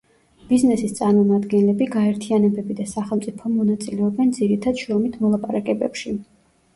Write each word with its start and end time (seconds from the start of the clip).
ბიზნესის 0.51 0.93
წარმომადგენლები, 0.99 1.87
გაერთიანებები 1.95 2.77
და 2.79 2.85
სახელმწიფო 2.93 3.51
მონაწილეობენ 3.57 4.31
ძირითად 4.39 4.81
შრომით 4.85 5.19
მოლაპარაკებებში. 5.27 6.15